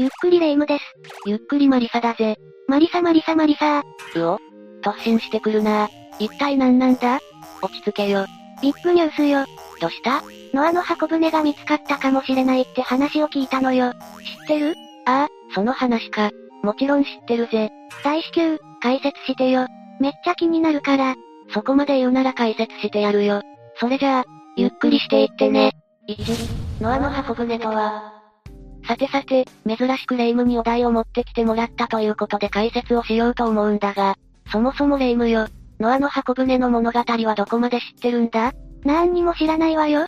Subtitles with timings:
[0.00, 0.84] ゆっくりレ夢ムです。
[1.26, 2.38] ゆっくりマリサだぜ。
[2.66, 3.82] マリサマリサマリサう
[4.22, 4.38] お
[4.82, 7.20] 突進してくるな一体何なんだ？
[7.60, 8.24] 落ち着けよ。
[8.62, 9.44] ビッグニュースよ。
[9.78, 10.22] どうした？
[10.54, 13.92] ノアの箱舟が見つかったかもしれないって話を聞いたのよ。
[14.40, 14.74] 知ってる？
[15.04, 16.30] ああ、その話か。
[16.62, 17.68] もちろん知ってるぜ。
[18.02, 19.66] 大至急、解説してよ。
[20.00, 21.14] めっちゃ気になるから。
[21.52, 23.42] そこまで言うなら解説してやるよ。
[23.78, 24.24] それじゃあ、
[24.56, 25.72] ゆっくりしていってね。
[26.08, 28.14] 1、ノアの箱舟とは、
[28.90, 34.16] さてさて、珍しくレイムにお題を持ってきてもらったということで解説をしようと思うんだが、
[34.50, 35.46] そもそもレイムよ。
[35.78, 38.52] ノアの箱舟の物語はどこまで知ってるんだ？
[38.84, 40.06] なんにも知らないわよ。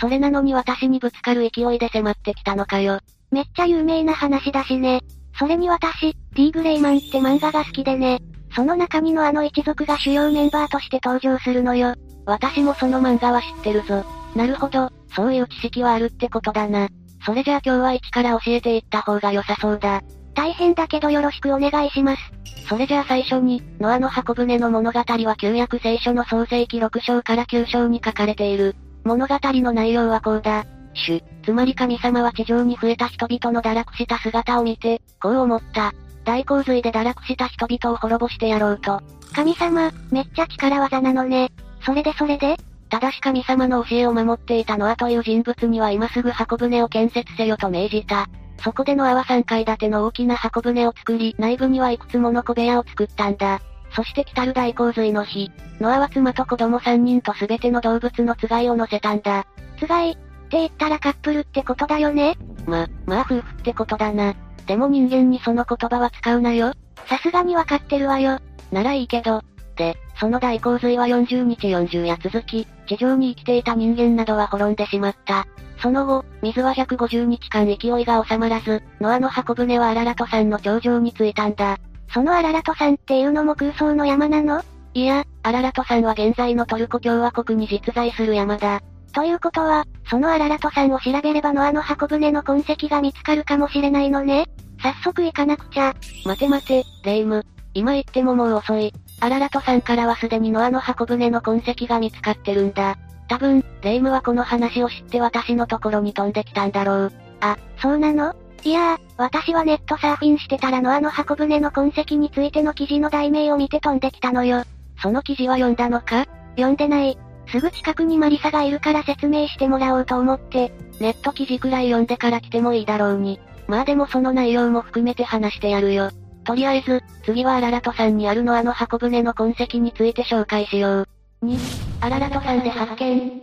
[0.00, 2.98] それなのに私にぶつかる勢いで迫ってきたのかよ。
[3.30, 5.02] めっちゃ有名な話だしね。
[5.38, 8.18] それに私、D グレイマンって漫画が好きでね。
[8.56, 11.94] その中にのあの一族が主要メンバーとして登場するのよ。
[12.26, 14.04] 私もその漫画は知ってるぞ。
[14.34, 16.88] なるほど、そういう知識はあるってことだな。
[17.24, 20.02] それじゃあ今日は一から教えていった方が良さそうだ。
[20.34, 22.22] 大変だけどよろしくお願いします。
[22.68, 28.74] それじゃあ最初に、ノアの箱舟の物語は旧約聖書の創世記6章から9章に書かれている。
[29.04, 30.64] 物語の内容はこうだ。
[30.94, 35.92] 主、つまり神様は地上に増えた人々の堕落した姿を見て、こう思った。
[36.24, 39.00] 大洪水で堕落した人々を滅ぼしてやろうと。
[39.34, 41.50] 神様、めっちゃ力技なのね。
[41.84, 42.56] それでそれで？
[42.92, 48.26] ただし神様の教えを守っていたノアという人物には今すぐ箱舟を建設せよと命じた。
[48.62, 53.62] そこでノアは3階建ての大きな箱舟を作り、内部にはいくつもの小部屋を作ったんだ。
[53.96, 59.46] そして来たる大洪水の日、ノアは妻と子供3人と全ての動物のつがいを乗せたんだ。
[59.78, 60.20] つがいって
[60.50, 62.36] 言ったらカップルってことだよね？
[62.66, 64.34] ま、まあ夫婦ってことだな。
[64.66, 66.74] でも人間にその言葉は使うなよ。
[67.06, 68.38] さすがにわかってるわよ。
[68.70, 69.42] ならいいけど。
[69.76, 75.46] で、その大洪水は40日40夜続き、地上に生きていた人間などは滅んでしまった。
[75.80, 81.78] その後、水は150日間勢いが収まらず、ノアの箱舟はアララト山の頂上に着いたんだ。
[82.12, 84.62] そのアララト山っていうのも空想の山なの？
[84.94, 88.80] いや、アララト山は現在のトルコ共和国に実在する山だ。
[89.12, 94.46] ということは、そのアララト山を調べればノアの箱舟の痕跡が見つかるかもしれないのね
[94.82, 95.94] 早速行かなくちゃ。
[96.24, 97.44] 待て待て、レイム。
[97.74, 98.92] 今言ってももう遅い。
[99.22, 102.98] アララト山からはすでにノアの箱舟の痕跡が見つかってるんだ。
[103.28, 107.12] 多分、レイムはこの話を知って私のところに飛んできたんだろう。
[107.40, 108.34] あ、そうなの？
[108.64, 114.64] いやー、私はネットサーフィンしてたらノアの箱舟の痕跡についての記事の題名を見て飛んできたのよ。
[115.00, 116.26] その記事は読んだのか？
[116.56, 117.16] 読んでない。
[117.46, 120.72] すぐ近くにマリサがいるから説明してもらおうと思って。
[120.98, 123.38] ネット記事くらい読んでから来てもいいだろうに。
[123.68, 126.10] まあでもその内容も含めて話してやるよ。
[126.44, 131.08] とりあえず、次はアララト山にあるのあの箱舟の痕跡について紹介しよう。
[131.44, 131.58] 2、
[132.04, 133.42] アララト山で発見。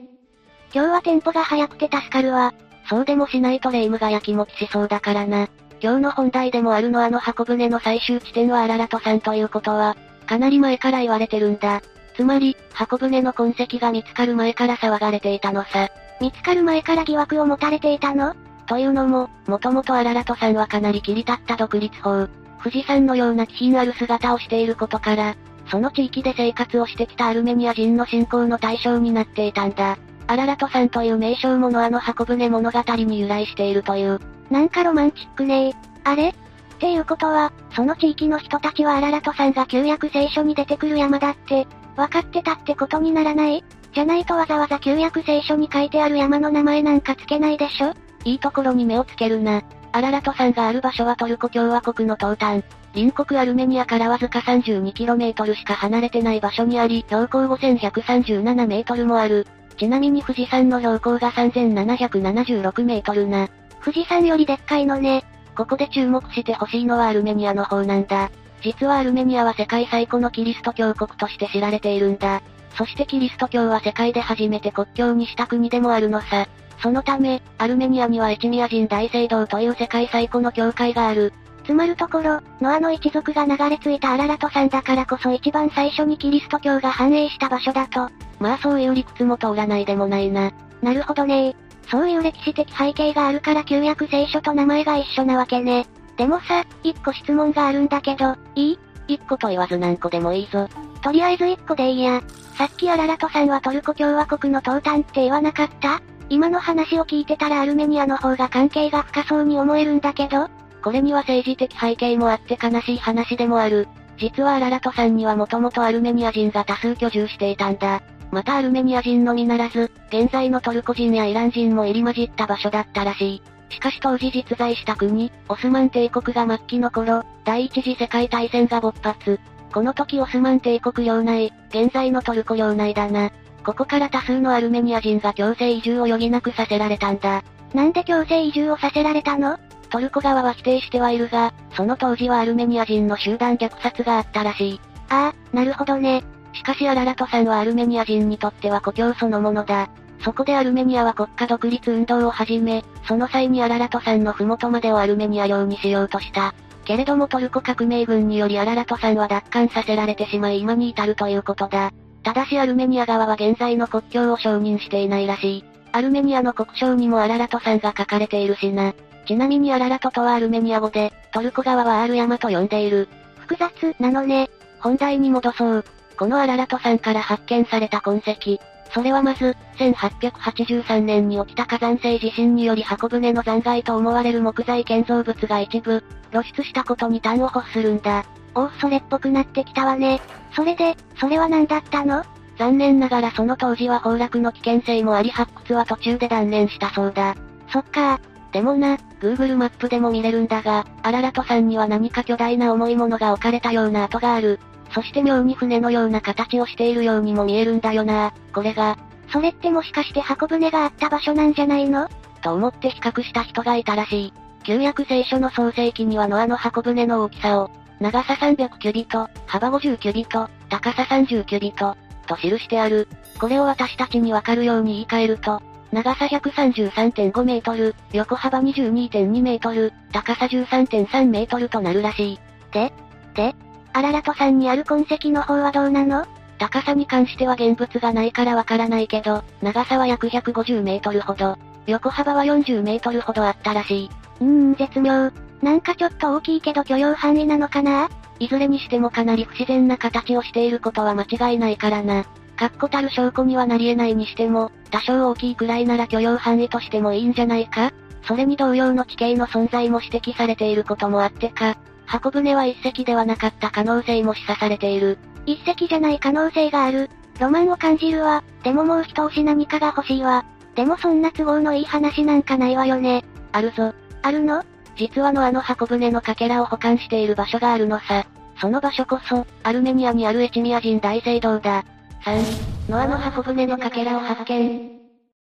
[0.74, 2.54] 今日はテンポが速くて助かるわ。
[2.90, 5.48] そうでもしないとレイムが焼きもちしそうだからな。
[5.82, 9.96] 今日の本題でもあるのあの箱舟の最終地点はアララト山ということは、
[10.28, 11.82] かなり前から言われてるんだ。
[12.16, 15.90] つまり、箱舟の痕跡が見つかる前から騒がれていたのさ。
[16.20, 18.36] 見つかる前から疑惑を持たれていたの？
[18.68, 22.28] というのも、もともとアララト山はかなり切り立った独立法。
[22.60, 25.36] 富士山のような気品ある姿をしていることから、
[25.72, 29.98] その地域で生活をしてきたアルメニア人の信仰の対象になっていたんだ。
[30.28, 34.20] アララト山という名称もノアの箱舟物語に由来しているという。
[34.50, 36.30] なんかロマンチックねあれ？
[36.30, 36.34] っ
[36.80, 43.64] ていうことは、その地域の人たちはアララト山が旧約聖書に出てくる山だって、分かってたってことにならない？
[43.94, 47.94] じゃないとわざわざ旧約聖書に書いてある山の名前なんかつけないでしょ？
[48.24, 49.62] いいところに目をつけるな。
[49.92, 52.64] アララト山がある場所はトルコ共和国の東端。
[52.94, 59.48] 隣国アルメニアからわずか 32km しか離れてない場所にあり、標高5137メートルもある。
[59.78, 63.48] ちなみに富士山の標高が3776メートルな。
[63.84, 65.24] 富士山よりでっかいのね。
[65.56, 68.30] ここで注目してほしいのはアルメニアの方なんだ。
[68.62, 72.42] 実はアルメニアは世界最古のキリスト教国として知られているんだ。
[72.80, 76.48] そしてキリスト教は世界で初めて国境にした国でもあるのさ。
[76.82, 81.34] そのため、アルメニアにはエチミア人大聖堂という世界最古の教会がある。
[81.66, 88.10] つまるところ、ノアの一族が流れ着いたアララト山だからこそ一番最初にキリスト教が繁栄した場所だと。
[88.40, 90.54] まあそういう理屈も通らないでもないな。
[90.82, 91.58] なるほどね
[91.92, 95.86] そういう歴史的背景があるから旧約聖書と名前が一緒なわけね。
[96.16, 98.80] でもさ、一個質問があるんだけど、いい？
[99.10, 100.70] 一個と言わず何個でもいいぞ。
[101.04, 102.22] とりあえず一個でいいや。
[102.60, 106.02] さっきアララトさんはトルコ共和国の東端って言わなかった？
[106.28, 110.50] 今の話を聞いてたらアルメニアの方が関係が深そうに思えるんだけど、
[110.84, 113.88] これには政治的背景もあって悲しい話でもある。
[114.18, 118.02] 実はアララト山にはもともとアルメニア人が多数居住していたんだ。
[118.30, 123.42] またアルメニア人のみならず、現在のトルコ人やイラン人も入り混じった場所だったらしい。
[123.70, 129.40] しかし当時実在した国、オスマン帝国が末期の頃、第一次世界大戦が勃発。
[129.74, 133.32] この時オスマン帝国領内、現在のトルコ領内だな。
[133.64, 137.44] ここから多数のアルメニア人が強制移住を余儀なくさせられたんだ。
[137.74, 139.60] なんで強制移住をさせられたの？
[139.92, 144.82] トルコ側は否定してはいるが、その当時はアルメニア人の集団虐殺があったらしい。
[145.10, 146.24] ああ、なるほどね。
[146.54, 149.90] しかしアララトさんはアルメニア人にとっては故郷そのものだ。
[150.24, 156.54] そこでアルメニアは国家独立運動を始め、その際にアララトさんの麓までをアルメニア領にしようとした。
[156.90, 161.92] けれどもトルコ革命軍によりアララトさんは奪還させられてしまい今に至るということだ。
[162.24, 165.66] ただしアルメニア側は現在の国境を承認していないらしい。
[165.92, 168.96] アルメニアの国章にもアララトさんが書かれているしな。
[169.28, 173.08] ちなみにアララトとはアルメニア語で、トルコ側はアール山と呼んでいる。
[173.38, 174.50] 複雑なのね。
[174.80, 175.86] 本題に戻そう。
[176.18, 178.58] このアララトさんから発見された痕跡。
[178.92, 188.26] それはまず、1883年に起きた火山性地震により箱舟の残骸と思われる木材建造物が一部、露出したことに端を欲するんだ。
[188.56, 190.22] おお、それっぽくなってきたわね。
[190.56, 192.24] それで、それは何だったの？
[192.58, 197.36] 残念ながらその当時は崩落の危険性もあり発掘は途中で断念したそうだ。
[197.72, 198.20] そっか
[198.52, 204.60] でもな、Google マップでも見れるんだが、アララトさんには何か巨大な重いものが置かれたような跡がある。
[204.92, 208.34] そして妙に船のような形をしているようにも見えるんだよな。
[208.54, 208.98] これが。
[209.32, 212.10] それってもしかして箱舟があった場所なんじゃないの？
[212.42, 214.34] と思って比較した人がいたらしい。
[214.64, 221.96] 旧約聖書の創世記にはノアの箱舟の大きさを、長さ300キュビト、幅50キュビト、高さ30キュビト、
[222.28, 223.08] と記してある。
[223.40, 225.62] これを私たちにわかるように言い換えると、
[225.92, 232.40] 長さ133.5メートル、横幅22.2メートル、高さ13.3メートルとなるらしい。
[232.72, 232.94] で
[233.34, 233.56] で
[233.94, 236.28] アララトさんにある痕跡の方はどうなの？
[236.60, 241.58] 高さに関しては現物がないからわからないけど、長さは約150メートルほど、
[241.88, 244.10] 横幅は40メートルほどあったらしい。
[244.40, 245.32] うーん、絶妙。
[245.62, 248.10] なんかちょっと大きいけど許容範囲なのかな？
[248.40, 252.26] いずれにしてもかなり不自然な形をしていることは間違いないからな。
[252.56, 257.92] 確固たる証拠にはなり得ないにしても、多少大きいくらいなら許容範囲としてもいいんじゃないか？
[258.24, 265.18] それに同様の地形の存在も指摘されていることもあってか、箱舟は一隻ではなかった可能性も示唆されている。
[265.46, 267.10] 一隻じゃない可能性がある。
[267.40, 268.44] ロマンを感じるわ。
[268.64, 270.46] でももう一押し何かが欲しいわ。
[270.76, 273.24] でもそんな都合のいい話なんかないわよね。
[273.52, 273.94] あるぞ。
[274.22, 274.64] あるの？
[274.98, 278.26] 実はのあの箱舟のかけらを保管している場所があるのさ。
[278.60, 281.86] その場所こそ、アルメニアにあるエチミア人大聖堂だ。
[282.26, 285.00] 3、ノアの箱舟のかけらを発見。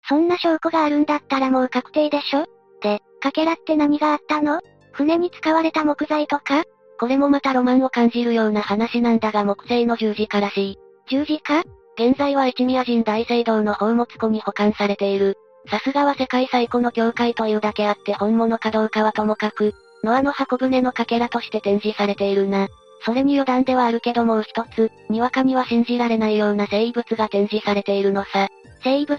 [0.06, 2.44] そんな証拠があるんだったらもう確定でしょ？
[2.82, 4.60] で、かけらって何があったの？
[4.92, 6.64] 船に使われた木材とか？
[6.98, 10.78] これもまたロマンを感じるような話なんだが木製の十字架らしい。
[11.08, 11.62] 十字架？
[11.96, 15.38] 現在はエチミア人大聖堂の宝物庫に保管されている。
[15.68, 22.68] さすがは世界最古の教会というだけあって本物かどうかはともかく、ノアの箱舟のかけらとして展示されているな。
[23.04, 28.48] それに余談ではあるけどもう一つ、にわかには信じられないような生物が展示されているのさ。
[28.82, 29.18] 生物？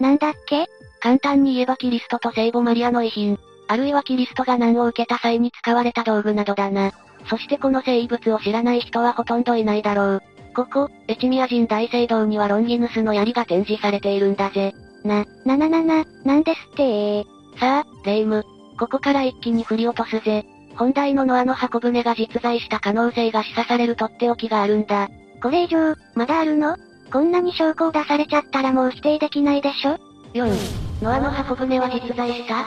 [0.00, 0.66] なんだっけ？
[1.00, 3.38] 簡単に言えばキリストと聖母マリアの遺品。
[3.68, 6.92] あるいはキリストが難を受けた際に使われた道具などだな。
[7.28, 10.22] そしてこの生物を知らない人はほとんどいないだろう。
[10.54, 14.72] ここ、エチミア人大聖堂にはロンギヌスの槍が展示されているんだぜ。
[15.06, 17.24] な、なななな、なんですって
[17.58, 18.44] さあ、レイム。
[18.78, 20.44] ここから一気に振り落とすぜ。
[20.76, 25.08] 本題のノアの箱舟が実在した可能性が示唆されるとっておきがあるんだ。
[25.42, 26.76] これ以上、まだあるの？
[27.10, 29.96] こんなに証拠を出されちゃったらもう否定できないでしょ
[30.34, 32.64] ?4、ノアの箱舟は実在した？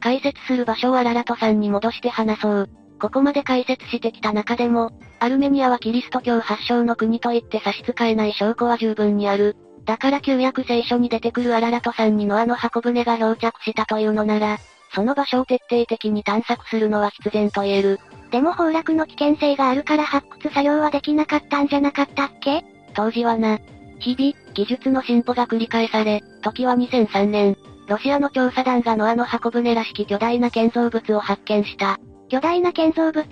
[0.00, 2.68] 解説する場所をアララトさんに戻して話そう。
[3.00, 9.56] ここまで解説してきた中でも、アルメニアはキリスト教発祥の国と言って差し支えない証拠は十分にある。
[9.88, 14.58] だから旧約聖書に出てくるアララトさんにノアの箱舟が漂着したというのなら、
[14.94, 17.98] その場所を徹底的に探索するのは必然と言える。
[18.30, 22.62] でも崩落の危険性があるから発掘作業はできなかったんじゃなかったっけ？
[22.92, 23.58] 当時はな。
[23.98, 31.98] 日々、技術の進歩が繰り返され、時は2003年、ロシアの調査団がノアの箱舟らしき巨大な建造物を発見した。
[32.28, 33.24] 巨大な建造物？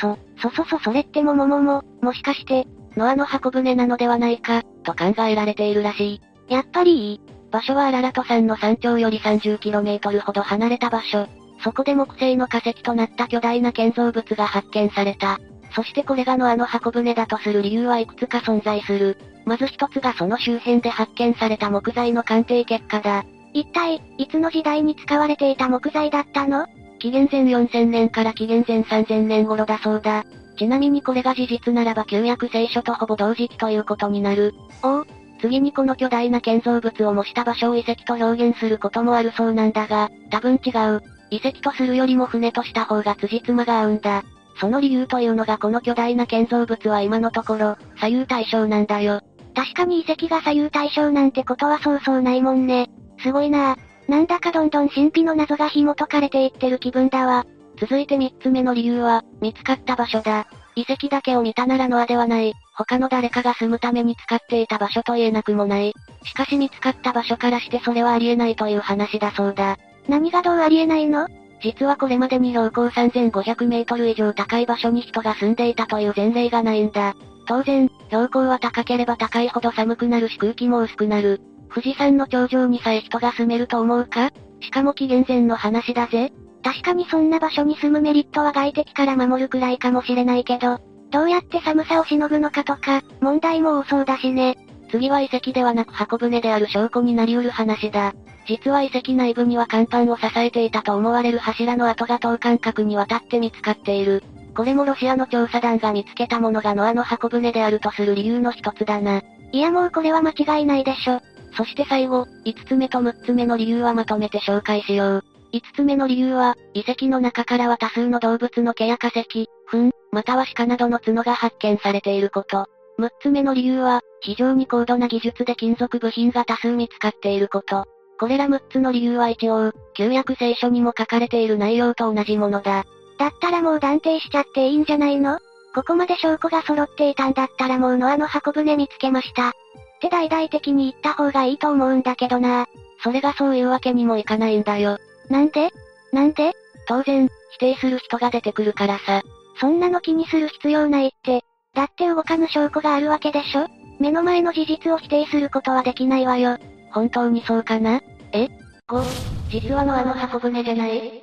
[0.00, 2.66] そ、そそそそれってもももも、もしかして、
[3.00, 6.52] ノアの箱舟なのではないか、と考えられているらしい。
[6.52, 7.20] やっぱりいい。
[7.50, 11.26] 場所はアララト山の山頂より 30km ほど離れた場所。
[11.64, 15.38] そこで木製の化石となった巨大な建造物が発見された。
[15.74, 19.16] そしてこれがノアの箱舟だとする理由はいくつか存在する。
[19.46, 23.24] まず一つがその周辺で発見された木材の鑑定結果だ。
[23.54, 26.66] 一体、いつの時代に使われていた木材だったの？
[26.98, 30.26] 紀元前4000年から紀元前3000年頃だそうだ。
[30.60, 34.54] ちなみにこれが事実ならば旧約聖書とほぼ同時期ということになる。
[34.82, 35.06] おお、
[35.40, 41.02] 次にこの巨大な建造物を模した場所を遺跡と表現することもあるそうなんだが、多分違う。
[41.30, 44.22] 遺跡とするよりも船とした方が辻褄が合うんだ。
[44.60, 49.22] その理由というのがこの巨大な建造物は今のところ、左右対称なんだよ。
[49.54, 52.90] 確かに遺跡が左右対称なんてことはそうそうないもんね。
[53.22, 57.46] すごいななんだかどんどん神秘の謎が紐解かれていってる気分だわ。
[57.80, 60.46] 続いて三つ目の理由は、見つかった場所だ。
[60.76, 65.94] 遺跡だけを見たならノアではない、他の誰かが住むために使っていた場所と言えなくもない。
[66.24, 69.78] しかし見つかった場所からしてそれはありえないという話だそうだ。
[70.08, 71.26] 何がどうありえないの？
[71.62, 77.14] 実はこれまでに標高3500メートル以上高い場所に人が住んでいたという前例がないんだ。
[77.46, 81.40] 当然、標高は高ければ高いほど寒くなるし空気も薄くなる。
[81.70, 84.30] 富士山の頂上にさえ人が住めると思うか？
[84.60, 86.32] しかも紀元前の話だぜ。
[86.62, 90.78] 確かにそんな場所に住むメリットは外敵から守るくらいかもしれないけど、
[91.10, 94.56] どうやって寒さをしのぐのかとか、問題も多そうだしね。
[94.90, 98.12] 次は遺跡ではなく箱舟である証拠になり得る話だ。
[98.46, 104.22] 実は遺跡内部には甲板を支えていたと思われる柱の跡が等間隔にわたって見つかっている。
[104.56, 109.22] これもロシアの調査団が見つけたものがノアの箱舟であるとする理由の一つだな。
[109.52, 111.20] いやもうこれは間違いないでしょ。
[111.56, 115.24] そして最後、5つ目と6つ目の理由はまとめて紹介しよう。
[115.52, 122.66] 5つ目の理由は、遺跡の中からは多数の動物の毛や化石、糞、または鹿などの角が発見されていること。
[122.98, 127.86] 6つ目の理由は、非常に高度な技術で金属部品が多数見つかっていること。
[128.18, 132.84] これら6つの理由は一応、旧約聖書にも書かれている内容と同じものだ。
[133.18, 135.38] だったらもう断定しちゃっていいんじゃないの？
[135.74, 139.48] ここまで証拠が揃っていたんだったらもうノアの箱舟見つけました。
[139.48, 139.52] っ
[140.00, 142.66] て大々的に言った方がいいと思うんだけどな
[143.02, 144.98] それがそういうわけにもいかないんだよ。
[145.30, 145.70] なんで
[146.12, 146.52] なんで
[146.86, 149.22] 当然、否定する人が出てくるからさ。
[149.60, 151.44] そんなの気にする必要ないって。
[151.74, 153.66] だって動かぬ証拠があるわけでしょ？
[154.00, 156.58] 目の前の事実を否定することはできないわよ。
[156.92, 158.00] 本当にそうかな？
[158.32, 158.48] え
[158.88, 159.02] ?5、
[159.50, 161.22] 実はのあの箱舟じゃない？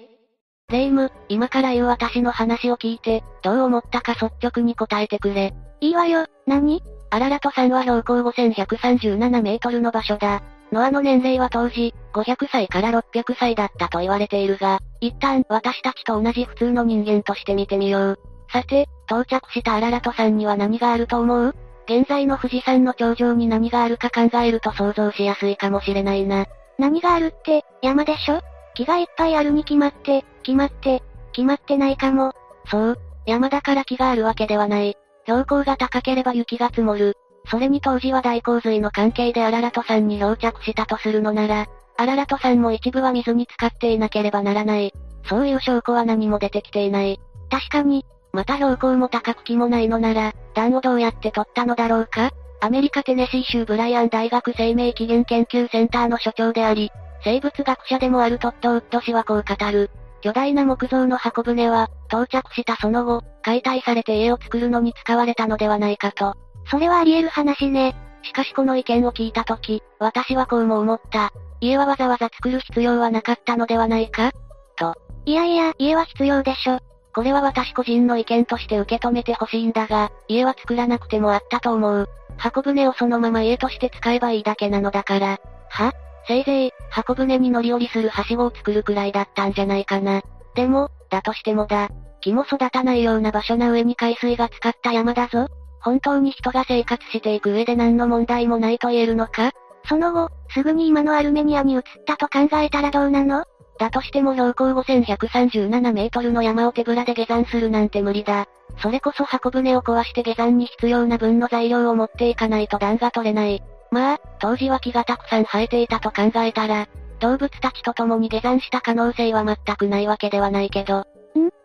[0.70, 5.54] レイム、今から言う私の話を聞いて、どう思ったか率直に答えてくれ。
[5.82, 6.82] いいわよ、何？
[7.10, 10.44] アララト山は標高5137メートルの場所だ。
[10.72, 18.20] ノアの年齢は当時、500歳から600歳だったと言われているが、一旦私たちと同じ普通の人間として見てみよう。
[18.52, 21.56] さて、到着したアララト山には何があると思う？
[21.86, 26.46] 現在の富士山の頂上に何があるか考えると想像しやすいかもしれないな。
[26.78, 28.42] 何があるって、山でしょ？
[28.76, 32.34] 木がいっぱいあるに決まって、決まって、決まってないかも。
[32.66, 34.98] そう、山だから木があるわけではない。
[35.26, 37.16] 標高が高ければ雪が積もる。
[37.50, 44.94] それに当時は大洪水の関係でアララト山に漂着したとするのなら、アララト山も一部は水に浸かっていなければならない。
[45.30, 47.20] そういう証拠は何も出てきていない。
[47.50, 52.32] 確かに、また標高も高く気もないのなら、弾をどうやって取ったのだろうか？
[52.60, 56.92] アメリカテネシー州ブライアン大学生命起源研究センターの所長であり、
[57.24, 59.90] 生物学者でもあるトッドウッド氏はこう語る。
[60.22, 66.36] 巨大な木造の箱舟は、到着したその後、解体されて家を作るのに使われたのではないかと。
[66.70, 67.96] それはあり得る話ね。
[68.24, 71.32] しかしこの意見を聞いたとき、私はこうも思った。
[71.62, 74.32] 家はわざわざ作る必要はなかったのではないか？
[74.76, 74.96] と。
[75.26, 76.80] いやいや、家は必要でしょ。
[77.14, 82.10] これは私個人の意見として受け止めてほしいんだが、家は作らなくてもあったと思う。
[82.38, 85.40] 箱舟をそのまま家として使えばいいだけなのだから。
[85.70, 85.94] は？
[86.28, 90.22] せいぜい、箱舟に乗り降りするはしごを作るくらいだったんじゃないかな。
[90.54, 91.90] でも、だとしてもだ。
[92.20, 95.48] 木も育たないような場所な上に海水が浸かった山だぞ。
[95.80, 99.52] 本当に人が生活していく上で何の問題もないと言えるのか？
[99.88, 103.46] その後、すぐに今のアルメニアに移ったと考えたらどうなの？
[103.80, 108.48] だとしても標高5137メートルの山を手ぶらで下山するなんて無理だ。
[108.82, 113.62] それこそ箱舟を壊して下山に必要な分の材料を持っていかないと段が取れない。
[113.92, 116.88] まあ、当時は木がたくさん生えていたと考えたら、
[117.20, 121.00] 動物たちと共に下山した可能性は全くないわけではないけど。
[121.00, 121.04] ん？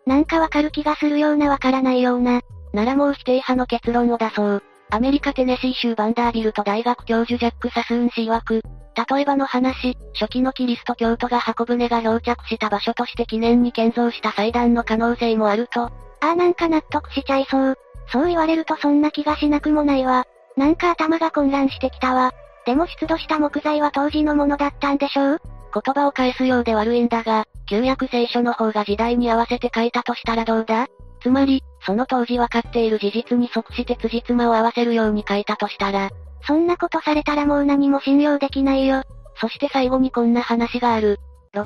[0.07, 2.42] なんかわかる気がするようなわからないような。
[2.73, 4.62] ならもう否定派の結論を出そう。
[4.91, 8.62] アメリカテネシー州バンダービルト大学教授ジャック・サスーン氏曰く、
[9.11, 15.85] 例えばの話、初期のキリスト教徒が箱舟が漂着した場所として記念に建造した祭壇の可能性もあると。
[15.85, 17.79] ああなんか納得しちゃいそう。
[18.09, 20.26] そう言われるとそんな気がしなくもないわ。
[20.57, 22.33] なんか頭が混乱してきたわ。
[22.67, 25.41] でも出土した木材は当時のものだったんでしょう
[25.75, 30.87] 言葉を返すようで悪いんだが、旧約聖書の方が時代に合わせて書いたとしたらどうだ？
[31.23, 36.11] つまり、その当時わかっている事実に即して辻褄を合わせるように書いたとしたら、
[36.47, 39.02] そんなことされたらもう何も信用できないよ。
[39.41, 41.19] そして最後にこんな話がある。
[41.52, 41.64] ロ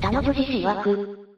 [0.00, 1.28] 他の女子氏曰く。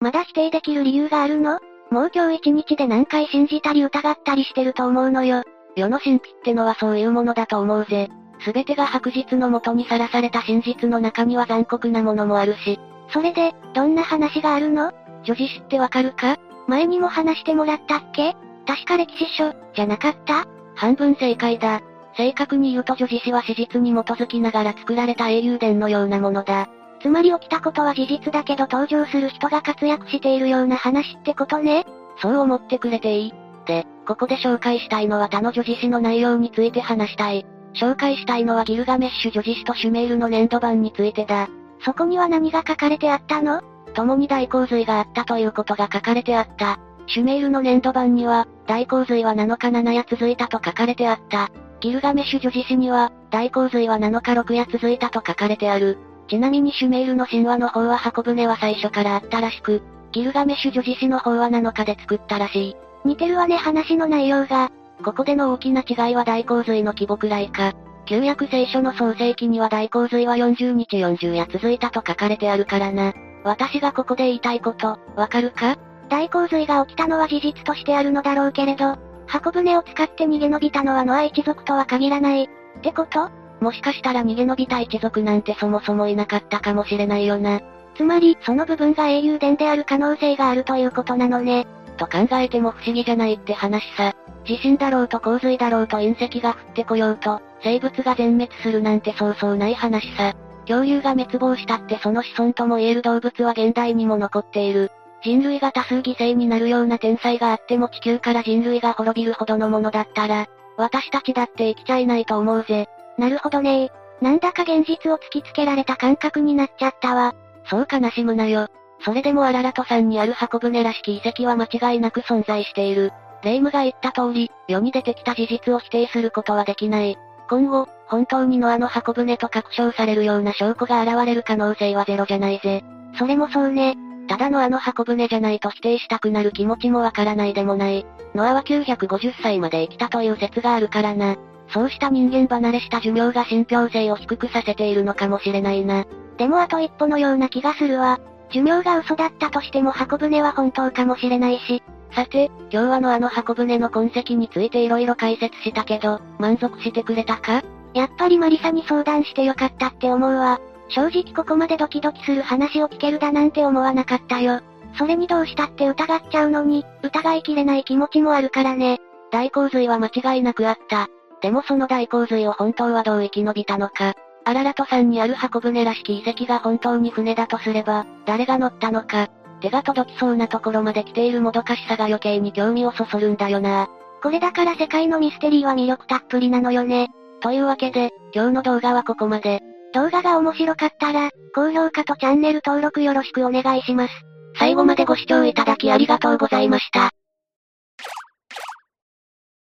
[0.00, 1.58] まだ否定できる理由があるの？
[1.90, 5.42] もう今日一日で何回信じたり疑ったりしてると思うのよ。
[5.76, 8.08] 世の神秘ってのはそういうものだと思うぜ。
[8.40, 12.78] すべてが白日のもとにさらされた真実の中には残酷なものもあるし。
[13.10, 14.92] それで、どんな話があるの？
[15.24, 16.36] 女子誌ってわかるか？
[16.68, 18.36] 前にも話してもらったっけ？
[18.66, 20.46] 確か歴史書、じゃなかった？
[20.76, 21.80] 半分正解だ。
[22.16, 26.68] 正確に言うと女子誌は史実に基づきながら作られた英雄伝のようなものだ。
[27.00, 31.86] つまり起きたことは事実だけど登場する人が活躍しているような話ってことね
[32.20, 33.34] そう思ってくれていい。
[33.66, 37.46] で、ここで紹介したいのは他の女子誌の内容について話したい。
[37.74, 41.48] 紹介したいのはギルガメッシュ女子誌とシュメールの年度版についてだ。
[41.84, 43.62] そこには何が書かれてあったの？
[43.98, 46.78] 共に大洪水があったということが書かれてあった。
[47.08, 51.50] シュメールの年度版には、大洪水は7日7夜続いたと書かれてあった。
[51.80, 55.98] ギルガメシュ女子誌には、大洪水は7日6夜続いたと書かれてある。
[56.28, 62.76] ちなみにシュメールの神話の方は箱舟は最初からあったらしく、ギルガメシュ女子誌の方は7日で作ったらしい。
[63.04, 64.70] 似てるわね話の内容が。
[65.04, 67.72] ここでの大きな違いは大洪水の規模くらいか。
[68.06, 73.12] 旧約聖書の創世記には大洪水は40日40夜続いたと書かれてあるからな。
[73.48, 75.78] 私がここで言いたいこと、わかるか？
[76.10, 82.44] 大洪水が起きたのは事実としてあるのだろうけれど、箱舟を使って逃げ延びたのはノア一族とは限らない。
[82.44, 82.48] っ
[82.82, 83.30] てこと？
[83.60, 87.60] もしかしたら逃げ延びた一族なんてそもそもいなかったかもしれないよな。
[87.96, 91.66] つまり、その部分が英雄伝である可能性があるということなのね。
[91.96, 94.14] と考えても不思議じゃないって話さ。
[94.44, 100.34] 地震だろうと洪水だろうと隕石が降ってこようと、生物が全滅するなんてそうそうない話さ。
[100.68, 104.92] 恐竜が滅亡したってその子孫とも言える動物は現代にも残っている。
[105.22, 110.46] 人類が多数犠牲になるような天災があっても地球から人類が滅びるほどのものだったら、
[110.76, 112.86] 私たちだって生きちゃいないと思うぜ。
[113.16, 117.34] なるほどねなんだか現実を突きつけられた感覚になっちゃったわ。
[117.64, 118.68] そう悲しむなよ。
[119.00, 123.12] それでもアララト山にある箱舟らしき遺跡は間違いなく存在している。
[123.42, 127.16] レイムが言った通り、世に出てきた事実を否定することはできない。
[127.48, 132.84] 今後、本当にノアの箱舟と確証されるような証拠が現れる可能性はゼロじゃないぜ。
[133.18, 133.96] それもそうね。
[134.28, 138.06] ただのあの箱舟じゃないと否定したくなる気持ちもわからないでもない。
[138.34, 141.36] ノアは950歳まで生きたという説があるからな。
[141.70, 146.04] そうした人間離れした寿命が信憑性を低くさせているのかもしれないな。
[146.36, 148.20] でもあと一歩のような気がするわ。
[148.50, 151.82] 寿命が嘘だったとしても箱舟は本当かもしれないし。
[152.12, 157.62] さて、今日はのあの箱舟の痕跡について色々解説したけど、満足してくれたか？
[157.94, 160.60] やっぱりマリサに相談してよかったって思うわ。
[160.88, 164.60] 正直ここまでドキドキする話を聞けるだなんて思わなかったよ。
[164.96, 168.98] それにどうしたって疑っちゃうのに、疑いきれない気持ちもあるからね。
[169.30, 171.08] 大洪水は間違いなくあった。
[171.40, 174.14] でもその大洪水を本当はどう生き延びたのか。
[174.44, 179.28] アララト山にある箱舟らしき遺跡が本当に船だとすれば、誰が乗ったのか。
[179.60, 183.88] 手が届きそうなところまで来ているもどかしさが余計に興味をそそるんだよな。
[184.22, 187.08] これだから世界のミステリーは魅力たっぷりなのよね。
[187.40, 189.60] というわけで、今日の動画はここまで。
[189.94, 194.14] 動画が面白かったら、高評価とチャンネル登録よろしくお願いします。
[194.58, 197.12] 最後までご視聴いただきありがとうございました。